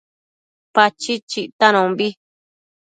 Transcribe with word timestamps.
Pachid 0.73 1.21
chictanombi 1.31 2.07